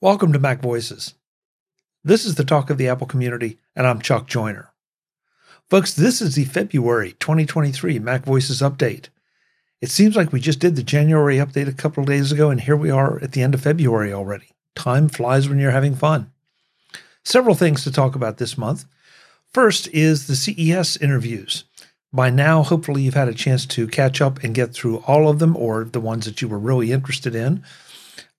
Welcome 0.00 0.32
to 0.32 0.38
Mac 0.38 0.62
Voices. 0.62 1.14
This 2.04 2.24
is 2.24 2.36
the 2.36 2.44
talk 2.44 2.70
of 2.70 2.78
the 2.78 2.86
Apple 2.86 3.08
community, 3.08 3.58
and 3.74 3.84
I'm 3.84 4.00
Chuck 4.00 4.28
Joiner. 4.28 4.70
Folks, 5.68 5.92
this 5.92 6.22
is 6.22 6.36
the 6.36 6.44
February 6.44 7.16
2023 7.18 7.98
Mac 7.98 8.24
Voices 8.24 8.60
update. 8.60 9.08
It 9.80 9.90
seems 9.90 10.14
like 10.14 10.30
we 10.30 10.38
just 10.38 10.60
did 10.60 10.76
the 10.76 10.84
January 10.84 11.38
update 11.38 11.66
a 11.66 11.72
couple 11.72 12.04
of 12.04 12.08
days 12.08 12.30
ago, 12.30 12.48
and 12.48 12.60
here 12.60 12.76
we 12.76 12.92
are 12.92 13.18
at 13.20 13.32
the 13.32 13.42
end 13.42 13.54
of 13.54 13.62
February 13.62 14.12
already. 14.12 14.52
Time 14.76 15.08
flies 15.08 15.48
when 15.48 15.58
you're 15.58 15.72
having 15.72 15.96
fun. 15.96 16.30
Several 17.24 17.56
things 17.56 17.82
to 17.82 17.90
talk 17.90 18.14
about 18.14 18.38
this 18.38 18.56
month. 18.56 18.84
First 19.52 19.88
is 19.88 20.28
the 20.28 20.36
CES 20.36 20.96
interviews. 20.98 21.64
By 22.12 22.30
now, 22.30 22.62
hopefully, 22.62 23.02
you've 23.02 23.14
had 23.14 23.26
a 23.26 23.34
chance 23.34 23.66
to 23.66 23.88
catch 23.88 24.20
up 24.20 24.44
and 24.44 24.54
get 24.54 24.72
through 24.72 24.98
all 25.08 25.28
of 25.28 25.40
them 25.40 25.56
or 25.56 25.82
the 25.82 25.98
ones 25.98 26.24
that 26.26 26.40
you 26.40 26.46
were 26.46 26.56
really 26.56 26.92
interested 26.92 27.34
in. 27.34 27.64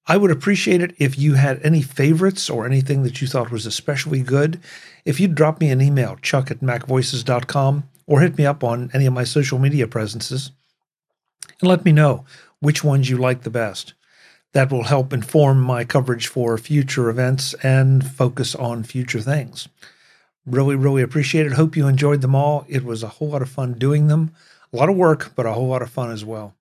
I 0.09 0.17
would 0.17 0.31
appreciate 0.31 0.81
it 0.81 0.95
if 0.97 1.19
you 1.19 1.35
had 1.35 1.61
any 1.63 1.83
favorites 1.83 2.49
or 2.49 2.65
anything 2.65 3.03
that 3.03 3.21
you 3.21 3.27
thought 3.27 3.51
was 3.51 3.67
especially 3.67 4.23
good. 4.23 4.59
If 5.05 5.19
you'd 5.19 5.35
drop 5.35 5.61
me 5.61 5.69
an 5.69 5.81
email, 5.81 6.17
chuck 6.23 6.49
at 6.49 6.61
macvoices.com, 6.61 7.83
or 8.07 8.21
hit 8.21 8.35
me 8.35 8.43
up 8.43 8.63
on 8.63 8.89
any 8.91 9.05
of 9.05 9.13
my 9.13 9.23
social 9.23 9.59
media 9.59 9.87
presences 9.87 10.51
and 11.61 11.69
let 11.69 11.85
me 11.85 11.91
know 11.91 12.25
which 12.59 12.83
ones 12.83 13.07
you 13.07 13.17
like 13.17 13.43
the 13.43 13.51
best. 13.51 13.93
That 14.53 14.71
will 14.71 14.85
help 14.85 15.13
inform 15.13 15.61
my 15.61 15.85
coverage 15.85 16.25
for 16.25 16.57
future 16.57 17.07
events 17.07 17.53
and 17.61 18.03
focus 18.03 18.55
on 18.55 18.81
future 18.81 19.21
things. 19.21 19.69
Really, 20.43 20.75
really 20.75 21.03
appreciate 21.03 21.45
it. 21.45 21.51
Hope 21.51 21.77
you 21.77 21.87
enjoyed 21.87 22.21
them 22.21 22.33
all. 22.33 22.65
It 22.67 22.83
was 22.83 23.03
a 23.03 23.09
whole 23.09 23.29
lot 23.29 23.43
of 23.43 23.49
fun 23.49 23.73
doing 23.73 24.07
them. 24.07 24.31
A 24.73 24.77
lot 24.77 24.89
of 24.89 24.95
work, 24.95 25.33
but 25.35 25.45
a 25.45 25.53
whole 25.53 25.67
lot 25.67 25.83
of 25.83 25.91
fun 25.91 26.09
as 26.09 26.25
well. 26.25 26.55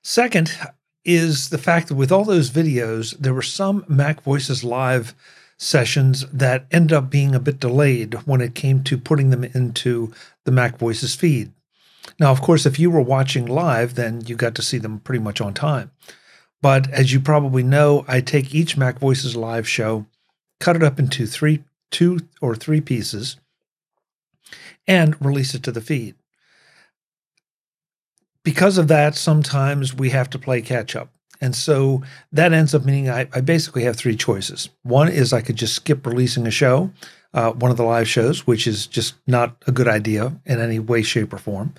Second, 0.00 0.56
is 1.04 1.50
the 1.50 1.58
fact 1.58 1.88
that 1.88 1.94
with 1.94 2.12
all 2.12 2.24
those 2.24 2.50
videos, 2.50 3.16
there 3.18 3.34
were 3.34 3.42
some 3.42 3.84
Mac 3.88 4.22
Voices 4.22 4.62
Live 4.62 5.14
sessions 5.58 6.26
that 6.32 6.66
ended 6.70 6.92
up 6.92 7.10
being 7.10 7.34
a 7.34 7.40
bit 7.40 7.60
delayed 7.60 8.14
when 8.26 8.40
it 8.40 8.54
came 8.54 8.82
to 8.84 8.98
putting 8.98 9.30
them 9.30 9.44
into 9.44 10.12
the 10.44 10.52
Mac 10.52 10.78
Voices 10.78 11.14
feed. 11.14 11.52
Now, 12.18 12.30
of 12.30 12.40
course, 12.40 12.66
if 12.66 12.78
you 12.78 12.90
were 12.90 13.00
watching 13.00 13.46
live, 13.46 13.94
then 13.94 14.22
you 14.26 14.34
got 14.34 14.54
to 14.56 14.62
see 14.62 14.78
them 14.78 15.00
pretty 15.00 15.22
much 15.22 15.40
on 15.40 15.54
time. 15.54 15.90
But 16.60 16.90
as 16.90 17.12
you 17.12 17.20
probably 17.20 17.62
know, 17.62 18.04
I 18.08 18.20
take 18.20 18.54
each 18.54 18.76
Mac 18.76 18.98
Voices 18.98 19.36
Live 19.36 19.68
show, 19.68 20.06
cut 20.60 20.76
it 20.76 20.82
up 20.82 20.98
into 20.98 21.26
three, 21.26 21.64
two 21.90 22.20
or 22.40 22.54
three 22.54 22.80
pieces, 22.80 23.36
and 24.86 25.16
release 25.24 25.54
it 25.54 25.62
to 25.64 25.72
the 25.72 25.80
feed 25.80 26.14
because 28.44 28.78
of 28.78 28.88
that, 28.88 29.14
sometimes 29.14 29.94
we 29.94 30.10
have 30.10 30.30
to 30.30 30.38
play 30.38 30.62
catch 30.62 30.96
up. 30.96 31.10
And 31.40 31.56
so 31.56 32.02
that 32.30 32.52
ends 32.52 32.74
up 32.74 32.84
meaning 32.84 33.10
I, 33.10 33.28
I, 33.34 33.40
basically 33.40 33.82
have 33.82 33.96
three 33.96 34.16
choices. 34.16 34.68
One 34.84 35.08
is 35.08 35.32
I 35.32 35.40
could 35.40 35.56
just 35.56 35.74
skip 35.74 36.06
releasing 36.06 36.46
a 36.46 36.52
show, 36.52 36.92
uh, 37.34 37.50
one 37.52 37.72
of 37.72 37.76
the 37.76 37.82
live 37.82 38.08
shows, 38.08 38.46
which 38.46 38.68
is 38.68 38.86
just 38.86 39.14
not 39.26 39.56
a 39.66 39.72
good 39.72 39.88
idea 39.88 40.36
in 40.46 40.60
any 40.60 40.78
way, 40.78 41.02
shape, 41.02 41.32
or 41.32 41.38
form. 41.38 41.74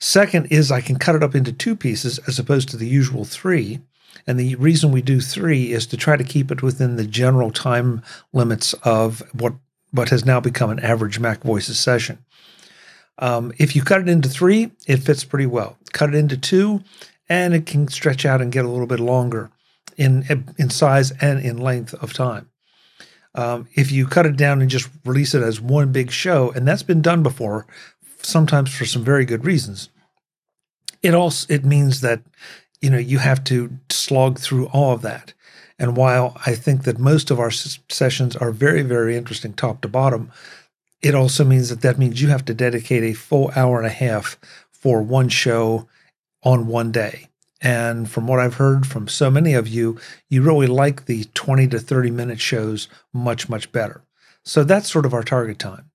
Second 0.00 0.46
is 0.46 0.72
I 0.72 0.80
can 0.80 0.98
cut 0.98 1.14
it 1.14 1.22
up 1.22 1.36
into 1.36 1.52
two 1.52 1.76
pieces 1.76 2.18
as 2.26 2.38
opposed 2.38 2.68
to 2.70 2.76
the 2.76 2.88
usual 2.88 3.24
three. 3.24 3.80
And 4.26 4.40
the 4.40 4.56
reason 4.56 4.90
we 4.90 5.02
do 5.02 5.20
three 5.20 5.72
is 5.72 5.86
to 5.86 5.96
try 5.96 6.16
to 6.16 6.24
keep 6.24 6.50
it 6.50 6.62
within 6.62 6.96
the 6.96 7.06
general 7.06 7.52
time 7.52 8.02
limits 8.32 8.72
of 8.82 9.22
what, 9.32 9.54
what 9.92 10.08
has 10.08 10.24
now 10.24 10.40
become 10.40 10.70
an 10.70 10.80
average 10.80 11.20
Mac 11.20 11.42
Voices 11.42 11.78
session. 11.78 12.18
Um, 13.20 13.52
if 13.58 13.76
you 13.76 13.82
cut 13.82 14.00
it 14.00 14.08
into 14.08 14.28
three, 14.28 14.72
it 14.86 14.96
fits 14.96 15.24
pretty 15.24 15.46
well. 15.46 15.76
Cut 15.92 16.08
it 16.08 16.14
into 16.16 16.36
two, 16.36 16.82
and 17.28 17.54
it 17.54 17.66
can 17.66 17.86
stretch 17.88 18.24
out 18.24 18.40
and 18.40 18.50
get 18.50 18.64
a 18.64 18.68
little 18.68 18.86
bit 18.86 19.00
longer 19.00 19.50
in 19.96 20.52
in 20.58 20.70
size 20.70 21.12
and 21.20 21.38
in 21.40 21.58
length 21.58 21.94
of 21.94 22.12
time. 22.12 22.48
Um, 23.34 23.68
if 23.74 23.92
you 23.92 24.06
cut 24.06 24.26
it 24.26 24.36
down 24.36 24.60
and 24.60 24.70
just 24.70 24.88
release 25.04 25.34
it 25.34 25.42
as 25.42 25.60
one 25.60 25.92
big 25.92 26.10
show, 26.10 26.50
and 26.50 26.66
that's 26.66 26.82
been 26.82 27.02
done 27.02 27.22
before, 27.22 27.66
sometimes 28.22 28.74
for 28.74 28.84
some 28.84 29.04
very 29.04 29.24
good 29.24 29.44
reasons, 29.44 29.90
it 31.02 31.14
also 31.14 31.46
it 31.52 31.64
means 31.64 32.00
that 32.00 32.22
you 32.80 32.90
know 32.90 32.98
you 32.98 33.18
have 33.18 33.44
to 33.44 33.78
slog 33.90 34.38
through 34.38 34.66
all 34.68 34.92
of 34.92 35.02
that. 35.02 35.34
And 35.78 35.96
while 35.96 36.36
I 36.44 36.54
think 36.54 36.84
that 36.84 36.98
most 36.98 37.30
of 37.30 37.38
our 37.38 37.50
sessions 37.50 38.34
are 38.36 38.50
very 38.50 38.82
very 38.82 39.16
interesting 39.16 39.52
top 39.52 39.82
to 39.82 39.88
bottom, 39.88 40.32
it 41.02 41.14
also 41.14 41.44
means 41.44 41.68
that 41.70 41.80
that 41.82 41.98
means 41.98 42.20
you 42.20 42.28
have 42.28 42.44
to 42.46 42.54
dedicate 42.54 43.02
a 43.02 43.14
full 43.14 43.50
hour 43.56 43.78
and 43.78 43.86
a 43.86 43.90
half 43.90 44.38
for 44.70 45.02
one 45.02 45.28
show 45.28 45.88
on 46.42 46.66
one 46.66 46.92
day. 46.92 47.28
And 47.62 48.10
from 48.10 48.26
what 48.26 48.40
I've 48.40 48.54
heard 48.54 48.86
from 48.86 49.06
so 49.06 49.30
many 49.30 49.52
of 49.52 49.68
you, 49.68 49.98
you 50.28 50.42
really 50.42 50.66
like 50.66 51.04
the 51.04 51.24
20 51.34 51.68
to 51.68 51.78
30 51.78 52.10
minute 52.10 52.40
shows 52.40 52.88
much, 53.12 53.48
much 53.48 53.70
better. 53.70 54.02
So 54.44 54.64
that's 54.64 54.90
sort 54.90 55.04
of 55.04 55.12
our 55.12 55.22
target 55.22 55.58
time. 55.58 55.90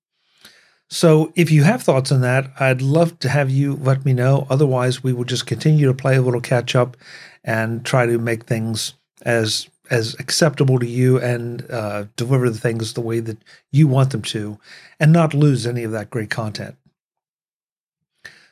So 0.88 1.34
if 1.36 1.50
you 1.50 1.64
have 1.64 1.82
thoughts 1.82 2.12
on 2.12 2.22
that, 2.22 2.52
I'd 2.60 2.82
love 2.82 3.18
to 3.20 3.30
have 3.30 3.50
you 3.50 3.76
let 3.76 4.06
me 4.06 4.14
know. 4.14 4.46
Otherwise, 4.50 5.04
we 5.04 5.14
will 5.14 5.24
just 5.24 5.48
continue 5.48 5.88
to 5.88 5.94
play 5.96 6.16
a 6.16 6.22
little 6.22 6.42
catch 6.42 6.76
up 6.76 6.96
and 7.44 7.84
try 7.84 8.06
to 8.06 8.20
make 8.20 8.46
things 8.46 8.94
as 9.24 9.68
as 9.90 10.16
acceptable 10.20 10.80
to 10.80 10.88
you 10.88 11.20
and 11.20 11.70
uh, 11.70 12.06
deliver 12.16 12.50
the 12.50 12.60
things 12.60 12.94
the 12.94 13.02
way 13.02 13.20
that 13.20 13.38
you 13.72 13.88
want 13.88 14.12
them 14.12 14.22
to 14.22 14.60
and 15.00 15.12
not 15.12 15.34
lose 15.34 15.66
any 15.66 15.84
of 15.84 15.92
that 15.92 16.10
great 16.10 16.30
content. 16.30 16.76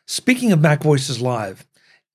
Speaking 0.05 0.51
of 0.51 0.59
Mac 0.59 0.83
Voices 0.83 1.21
Live, 1.21 1.65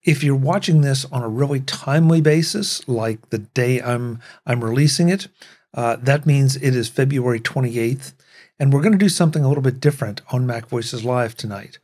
if 0.03 0.23
you're 0.23 0.37
watching 0.37 0.81
this 0.81 1.05
on 1.07 1.23
a 1.23 1.29
really 1.29 1.61
timely 1.61 2.21
basis, 2.21 2.87
like 2.89 3.31
the 3.31 3.39
day 3.39 3.81
I'm 3.81 4.21
I'm 4.47 4.63
releasing 4.63 5.09
it, 5.09 5.29
uh, 5.75 5.97
that 5.97 6.27
means 6.27 6.57
it 6.57 6.75
is 6.75 6.89
February 6.89 7.41
28th, 7.41 8.13
and 8.59 8.73
we're 8.73 8.83
going 8.83 8.93
to 8.93 8.99
do 8.99 9.09
something 9.09 9.45
a 9.45 9.49
little 9.49 9.63
bit 9.63 9.81
different 9.81 10.21
on 10.31 10.47
Mac 10.47 10.69
Voices 10.69 11.05
Live 11.05 11.37
tonight. 11.37 11.79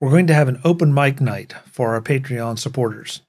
We're 0.00 0.10
going 0.10 0.26
to 0.28 0.34
have 0.34 0.48
an 0.48 0.60
open 0.64 0.94
mic 0.94 1.20
night 1.20 1.54
for 1.70 1.94
our 1.94 2.00
Patreon 2.00 2.58
supporters. 2.58 3.20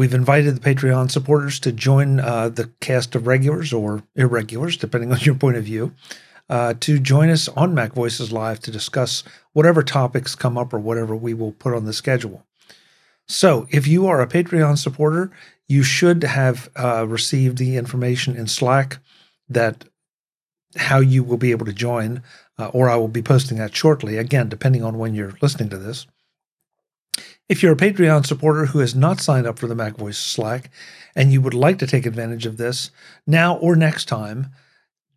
We've 0.00 0.14
invited 0.14 0.56
the 0.56 0.60
Patreon 0.74 1.10
supporters 1.10 1.60
to 1.60 1.72
join 1.72 2.20
uh, 2.20 2.48
the 2.48 2.70
cast 2.80 3.14
of 3.14 3.26
regulars 3.26 3.70
or 3.70 4.02
irregulars, 4.16 4.78
depending 4.78 5.12
on 5.12 5.20
your 5.20 5.34
point 5.34 5.58
of 5.58 5.64
view, 5.64 5.92
uh, 6.48 6.72
to 6.80 6.98
join 6.98 7.28
us 7.28 7.48
on 7.48 7.74
Mac 7.74 7.92
Voices 7.92 8.32
Live 8.32 8.60
to 8.60 8.70
discuss 8.70 9.24
whatever 9.52 9.82
topics 9.82 10.34
come 10.34 10.56
up 10.56 10.72
or 10.72 10.78
whatever 10.78 11.14
we 11.14 11.34
will 11.34 11.52
put 11.52 11.74
on 11.74 11.84
the 11.84 11.92
schedule. 11.92 12.46
So, 13.28 13.66
if 13.68 13.86
you 13.86 14.06
are 14.06 14.22
a 14.22 14.26
Patreon 14.26 14.78
supporter, 14.78 15.30
you 15.68 15.82
should 15.82 16.22
have 16.22 16.70
uh, 16.76 17.06
received 17.06 17.58
the 17.58 17.76
information 17.76 18.34
in 18.36 18.46
Slack 18.46 19.00
that 19.50 19.84
how 20.76 21.00
you 21.00 21.22
will 21.22 21.36
be 21.36 21.50
able 21.50 21.66
to 21.66 21.74
join, 21.74 22.22
uh, 22.58 22.68
or 22.68 22.88
I 22.88 22.96
will 22.96 23.08
be 23.08 23.20
posting 23.20 23.58
that 23.58 23.76
shortly. 23.76 24.16
Again, 24.16 24.48
depending 24.48 24.82
on 24.82 24.96
when 24.96 25.14
you're 25.14 25.36
listening 25.42 25.68
to 25.68 25.76
this. 25.76 26.06
If 27.50 27.64
you're 27.64 27.72
a 27.72 27.76
Patreon 27.76 28.24
supporter 28.26 28.66
who 28.66 28.78
has 28.78 28.94
not 28.94 29.20
signed 29.20 29.44
up 29.44 29.58
for 29.58 29.66
the 29.66 29.74
Mac 29.74 29.96
Voice 29.96 30.18
Slack 30.18 30.70
and 31.16 31.32
you 31.32 31.40
would 31.40 31.52
like 31.52 31.80
to 31.80 31.86
take 31.86 32.06
advantage 32.06 32.46
of 32.46 32.58
this 32.58 32.92
now 33.26 33.56
or 33.56 33.74
next 33.74 34.04
time, 34.04 34.52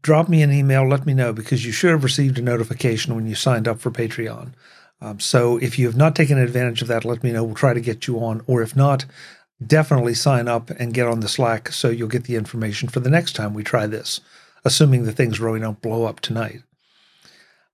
drop 0.02 0.28
me 0.28 0.42
an 0.42 0.52
email, 0.52 0.90
let 0.90 1.06
me 1.06 1.14
know 1.14 1.32
because 1.32 1.64
you 1.64 1.72
should 1.72 1.92
have 1.92 2.04
received 2.04 2.40
a 2.40 2.42
notification 2.42 3.14
when 3.14 3.28
you 3.28 3.36
signed 3.36 3.68
up 3.68 3.80
for 3.80 3.92
Patreon. 3.92 4.54
Um, 5.00 5.20
so 5.20 5.58
if 5.58 5.78
you 5.78 5.86
have 5.86 5.96
not 5.96 6.16
taken 6.16 6.40
advantage 6.40 6.82
of 6.82 6.88
that, 6.88 7.06
let 7.06 7.24
me 7.24 7.32
know. 7.32 7.44
We'll 7.44 7.54
try 7.54 7.76
to 7.76 7.80
get 7.80 8.08
you 8.08 8.18
on. 8.18 8.42
Or 8.48 8.64
if 8.64 8.76
not, 8.76 9.06
definitely 9.64 10.16
sign 10.16 10.48
up 10.48 10.72
and 10.72 10.92
get 10.92 11.06
on 11.06 11.20
the 11.20 11.28
Slack 11.28 11.72
so 11.72 11.92
you'll 11.92 12.08
get 12.08 12.24
the 12.24 12.36
information 12.36 12.90
for 12.90 13.00
the 13.00 13.12
next 13.12 13.34
time 13.34 13.54
we 13.54 13.64
try 13.64 13.86
this, 13.86 14.22
assuming 14.66 15.04
the 15.04 15.12
things 15.12 15.40
really 15.40 15.60
don't 15.60 15.84
blow 15.84 16.06
up 16.06 16.20
tonight. 16.20 16.64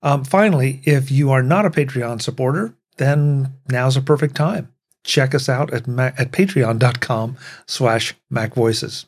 Um, 0.02 0.22
finally, 0.22 0.82
if 0.84 1.10
you 1.10 1.30
are 1.30 1.42
not 1.42 1.64
a 1.64 1.70
Patreon 1.70 2.20
supporter, 2.20 2.74
then 3.00 3.54
now's 3.68 3.96
a 3.96 4.02
perfect 4.02 4.36
time. 4.36 4.70
Check 5.02 5.34
us 5.34 5.48
out 5.48 5.72
at, 5.72 5.88
at 5.88 6.30
patreon.com 6.30 7.36
slash 7.66 8.14
macvoices. 8.30 9.06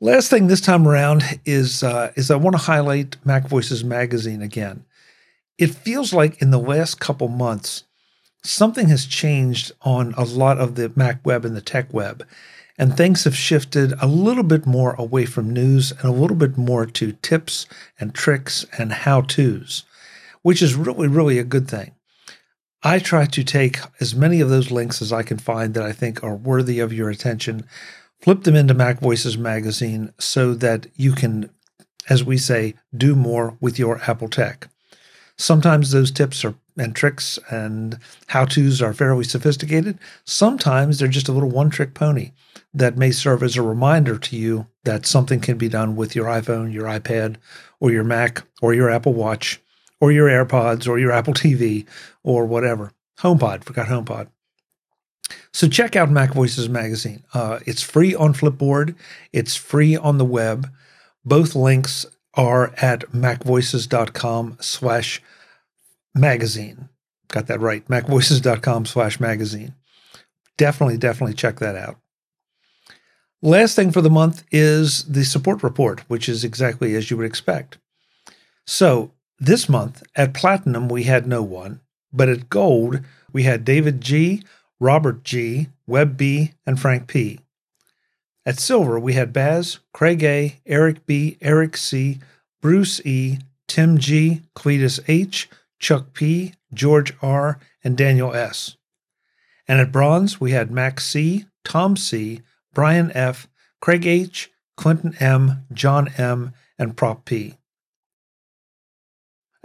Last 0.00 0.30
thing 0.30 0.46
this 0.46 0.60
time 0.60 0.88
around 0.88 1.22
is 1.44 1.82
uh, 1.82 2.12
is 2.16 2.30
I 2.30 2.36
want 2.36 2.54
to 2.54 2.62
highlight 2.62 3.16
Mac 3.24 3.48
Voices 3.48 3.84
magazine 3.84 4.42
again. 4.42 4.84
It 5.58 5.74
feels 5.74 6.12
like 6.12 6.42
in 6.42 6.50
the 6.50 6.58
last 6.58 7.00
couple 7.00 7.28
months, 7.28 7.84
something 8.42 8.88
has 8.88 9.06
changed 9.06 9.72
on 9.82 10.12
a 10.14 10.24
lot 10.24 10.58
of 10.58 10.74
the 10.74 10.92
Mac 10.94 11.24
web 11.24 11.44
and 11.44 11.56
the 11.56 11.62
tech 11.62 11.92
web, 11.94 12.26
and 12.78 12.94
things 12.94 13.24
have 13.24 13.36
shifted 13.36 13.94
a 14.00 14.06
little 14.06 14.42
bit 14.42 14.66
more 14.66 14.92
away 14.94 15.24
from 15.24 15.50
news 15.50 15.92
and 15.92 16.04
a 16.04 16.12
little 16.12 16.36
bit 16.36 16.58
more 16.58 16.84
to 16.84 17.12
tips 17.22 17.66
and 17.98 18.14
tricks 18.14 18.66
and 18.78 18.92
how 18.92 19.22
tos, 19.22 19.84
which 20.42 20.60
is 20.60 20.74
really, 20.74 21.08
really 21.08 21.38
a 21.38 21.44
good 21.44 21.68
thing. 21.68 21.95
I 22.86 23.00
try 23.00 23.26
to 23.26 23.42
take 23.42 23.80
as 23.98 24.14
many 24.14 24.40
of 24.40 24.48
those 24.48 24.70
links 24.70 25.02
as 25.02 25.12
I 25.12 25.24
can 25.24 25.38
find 25.38 25.74
that 25.74 25.82
I 25.82 25.90
think 25.90 26.22
are 26.22 26.36
worthy 26.36 26.78
of 26.78 26.92
your 26.92 27.10
attention, 27.10 27.66
flip 28.20 28.44
them 28.44 28.54
into 28.54 28.74
Mac 28.74 29.00
Voices 29.00 29.36
magazine 29.36 30.14
so 30.20 30.54
that 30.54 30.86
you 30.94 31.10
can, 31.10 31.50
as 32.08 32.22
we 32.22 32.38
say, 32.38 32.74
do 32.96 33.16
more 33.16 33.58
with 33.60 33.76
your 33.76 34.00
Apple 34.08 34.28
tech. 34.28 34.68
Sometimes 35.36 35.90
those 35.90 36.12
tips 36.12 36.44
are 36.44 36.54
and 36.76 36.94
tricks 36.94 37.40
and 37.50 37.98
how 38.28 38.44
to's 38.44 38.80
are 38.80 38.94
fairly 38.94 39.24
sophisticated. 39.24 39.98
Sometimes 40.24 41.00
they're 41.00 41.08
just 41.08 41.26
a 41.26 41.32
little 41.32 41.50
one 41.50 41.70
trick 41.70 41.92
pony 41.92 42.30
that 42.72 42.96
may 42.96 43.10
serve 43.10 43.42
as 43.42 43.56
a 43.56 43.62
reminder 43.62 44.16
to 44.16 44.36
you 44.36 44.68
that 44.84 45.06
something 45.06 45.40
can 45.40 45.58
be 45.58 45.68
done 45.68 45.96
with 45.96 46.14
your 46.14 46.26
iPhone, 46.26 46.72
your 46.72 46.84
iPad, 46.84 47.34
or 47.80 47.90
your 47.90 48.04
Mac, 48.04 48.44
or 48.62 48.74
your 48.74 48.90
Apple 48.90 49.12
Watch, 49.12 49.60
or 50.00 50.12
your 50.12 50.28
AirPods, 50.28 50.88
or 50.88 50.98
your 50.98 51.12
Apple 51.12 51.34
TV, 51.34 51.86
or 52.22 52.46
whatever. 52.46 52.92
HomePod, 53.20 53.64
forgot 53.64 53.88
HomePod. 53.88 54.28
So 55.52 55.68
check 55.68 55.96
out 55.96 56.10
Mac 56.10 56.34
Voices 56.34 56.68
magazine. 56.68 57.24
Uh, 57.32 57.60
it's 57.66 57.82
free 57.82 58.14
on 58.14 58.34
Flipboard. 58.34 58.94
It's 59.32 59.56
free 59.56 59.96
on 59.96 60.18
the 60.18 60.24
web. 60.24 60.70
Both 61.24 61.54
links 61.54 62.06
are 62.34 62.74
at 62.76 63.10
macvoices.com 63.12 64.58
slash 64.60 65.22
magazine. 66.14 66.88
Got 67.28 67.46
that 67.46 67.60
right. 67.60 67.86
Macvoices.com 67.88 68.86
slash 68.86 69.18
magazine. 69.18 69.74
Definitely, 70.56 70.98
definitely 70.98 71.34
check 71.34 71.58
that 71.58 71.76
out. 71.76 71.98
Last 73.42 73.76
thing 73.76 73.92
for 73.92 74.00
the 74.00 74.10
month 74.10 74.44
is 74.50 75.04
the 75.04 75.24
support 75.24 75.62
report, 75.62 76.00
which 76.08 76.28
is 76.28 76.44
exactly 76.44 76.94
as 76.94 77.10
you 77.10 77.16
would 77.16 77.26
expect. 77.26 77.78
So 78.66 79.12
this 79.38 79.68
month 79.68 80.02
at 80.14 80.34
Platinum, 80.34 80.88
we 80.88 81.04
had 81.04 81.26
no 81.26 81.42
one, 81.42 81.80
but 82.12 82.28
at 82.28 82.48
Gold, 82.48 83.00
we 83.32 83.42
had 83.42 83.64
David 83.64 84.00
G., 84.00 84.42
Robert 84.80 85.22
G., 85.24 85.68
Webb 85.86 86.16
B., 86.16 86.52
and 86.66 86.80
Frank 86.80 87.06
P. 87.06 87.40
At 88.44 88.58
Silver, 88.58 88.98
we 88.98 89.14
had 89.14 89.32
Baz, 89.32 89.80
Craig 89.92 90.22
A., 90.22 90.60
Eric 90.64 91.04
B., 91.06 91.36
Eric 91.40 91.76
C., 91.76 92.20
Bruce 92.62 93.00
E., 93.04 93.38
Tim 93.66 93.98
G., 93.98 94.42
Cletus 94.54 95.00
H., 95.08 95.50
Chuck 95.78 96.12
P., 96.12 96.54
George 96.72 97.12
R., 97.20 97.58
and 97.82 97.96
Daniel 97.96 98.34
S. 98.34 98.76
And 99.68 99.80
at 99.80 99.92
Bronze, 99.92 100.40
we 100.40 100.52
had 100.52 100.70
Max 100.70 101.06
C., 101.06 101.46
Tom 101.64 101.96
C., 101.96 102.40
Brian 102.72 103.10
F., 103.14 103.48
Craig 103.80 104.06
H., 104.06 104.50
Clinton 104.76 105.14
M., 105.18 105.64
John 105.72 106.08
M., 106.16 106.52
and 106.78 106.96
Prop 106.96 107.24
P. 107.24 107.56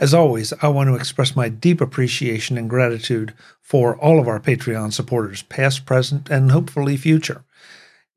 As 0.02 0.16
always, 0.16 0.52
I 0.64 0.68
want 0.68 0.88
to 0.90 0.96
express 0.96 1.36
my 1.36 1.48
deep 1.48 1.80
appreciation 1.80 2.58
and 2.58 2.68
gratitude 2.68 3.36
for 3.62 3.96
all 3.98 4.20
of 4.20 4.28
our 4.28 4.40
Patreon 4.40 4.92
supporters, 4.92 5.44
past, 5.44 5.86
present, 5.86 6.28
and 6.28 6.52
hopefully 6.52 6.98
future. 6.98 7.44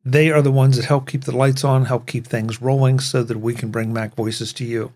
They 0.03 0.31
are 0.31 0.41
the 0.41 0.51
ones 0.51 0.77
that 0.77 0.87
help 0.87 1.07
keep 1.07 1.25
the 1.25 1.37
lights 1.37 1.63
on, 1.63 1.85
help 1.85 2.07
keep 2.07 2.27
things 2.27 2.63
rolling 2.63 3.01
so 3.01 3.23
that 3.23 3.37
we 3.37 3.53
can 3.53 3.71
bring 3.71 3.93
Mac 3.93 4.15
Voices 4.15 4.55
to 4.55 4.65
you. 4.65 4.95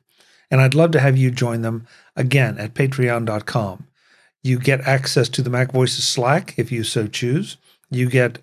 And 0.50 0.62
I'd 0.62 0.75
love 0.75 0.93
to 0.93 1.00
have 1.00 1.19
you 1.19 1.31
join 1.31 1.61
them 1.61 1.87
again 2.17 2.56
at 2.56 2.73
patreon.com. 2.73 3.87
You 4.43 4.58
get 4.58 4.81
access 4.81 5.29
to 5.29 5.43
the 5.43 5.50
Mac 5.50 5.73
Voices 5.73 6.08
Slack 6.08 6.55
if 6.56 6.73
you 6.73 6.85
so 6.85 7.06
choose. 7.06 7.58
You 7.90 8.08
get 8.08 8.38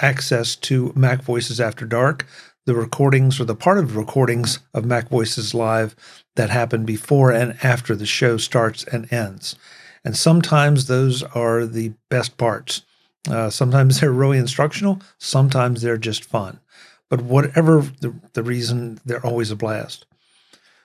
access 0.00 0.56
to 0.56 0.94
Mac 0.96 1.22
Voices 1.22 1.60
After 1.60 1.84
Dark, 1.84 2.26
the 2.66 2.74
recordings 2.74 3.40
or 3.40 3.44
the 3.44 3.54
part 3.54 3.78
of 3.78 3.96
recordings 3.96 4.60
of 4.72 4.84
Mac 4.84 5.08
Voices 5.08 5.54
Live 5.54 5.96
that 6.36 6.50
happen 6.50 6.84
before 6.84 7.32
and 7.32 7.56
after 7.62 7.94
the 7.94 8.06
show 8.06 8.36
starts 8.36 8.84
and 8.84 9.12
ends. 9.12 9.56
And 10.04 10.16
sometimes 10.16 10.86
those 10.86 11.22
are 11.22 11.66
the 11.66 11.92
best 12.08 12.36
parts. 12.36 12.82
Uh, 13.28 13.50
sometimes 13.50 14.00
they're 14.00 14.12
really 14.12 14.38
instructional, 14.38 15.00
sometimes 15.18 15.82
they're 15.82 15.98
just 15.98 16.24
fun. 16.24 16.60
But 17.08 17.22
whatever 17.22 17.82
the, 18.00 18.14
the 18.32 18.42
reason, 18.42 18.98
they're 19.04 19.24
always 19.24 19.50
a 19.50 19.56
blast. 19.56 20.06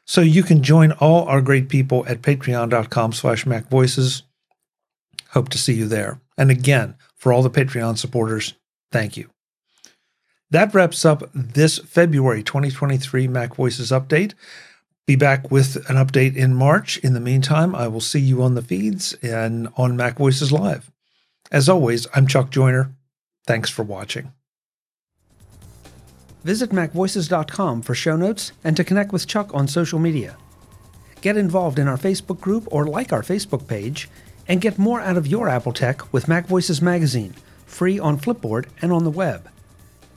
So 0.05 0.21
you 0.21 0.43
can 0.43 0.63
join 0.63 0.93
all 0.93 1.25
our 1.25 1.41
great 1.41 1.69
people 1.69 2.05
at 2.07 2.21
patreon.com 2.21 3.13
slash 3.13 3.45
macvoices. 3.45 4.23
Hope 5.31 5.49
to 5.49 5.57
see 5.57 5.73
you 5.73 5.87
there. 5.87 6.19
And 6.37 6.49
again, 6.49 6.95
for 7.15 7.33
all 7.33 7.43
the 7.43 7.49
Patreon 7.49 7.97
supporters, 7.97 8.53
thank 8.91 9.17
you. 9.17 9.29
That 10.49 10.73
wraps 10.73 11.03
up 11.03 11.29
this 11.33 11.77
February 11.79 12.41
2023 12.41 13.27
Mac 13.27 13.55
Voices 13.55 13.91
update. 13.91 14.33
Be 15.05 15.17
back 15.17 15.51
with 15.51 15.75
an 15.89 15.97
update 15.97 16.37
in 16.37 16.53
March. 16.53 16.97
In 16.99 17.13
the 17.13 17.19
meantime, 17.19 17.75
I 17.75 17.89
will 17.89 18.01
see 18.01 18.19
you 18.19 18.41
on 18.41 18.55
the 18.55 18.61
feeds 18.61 19.13
and 19.21 19.67
on 19.75 19.97
Mac 19.97 20.17
Voices 20.17 20.53
Live. 20.53 20.89
As 21.51 21.67
always, 21.67 22.07
I'm 22.13 22.27
Chuck 22.27 22.49
Joiner. 22.49 22.93
Thanks 23.45 23.69
for 23.69 23.83
watching. 23.83 24.31
Visit 26.45 26.69
MacVoices.com 26.69 27.81
for 27.81 27.93
show 27.93 28.15
notes 28.15 28.53
and 28.63 28.77
to 28.77 28.85
connect 28.85 29.11
with 29.11 29.27
Chuck 29.27 29.53
on 29.53 29.67
social 29.67 29.99
media. 29.99 30.37
Get 31.19 31.35
involved 31.35 31.77
in 31.77 31.89
our 31.89 31.97
Facebook 31.97 32.39
group 32.39 32.67
or 32.71 32.85
like 32.85 33.11
our 33.11 33.21
Facebook 33.21 33.67
page, 33.67 34.07
and 34.47 34.61
get 34.61 34.79
more 34.79 35.01
out 35.01 35.17
of 35.17 35.27
your 35.27 35.49
Apple 35.49 35.73
tech 35.73 36.13
with 36.13 36.29
Mac 36.29 36.47
Voices 36.47 36.81
Magazine, 36.81 37.33
free 37.65 37.99
on 37.99 38.17
Flipboard 38.17 38.67
and 38.81 38.93
on 38.93 39.03
the 39.03 39.11
web. 39.11 39.49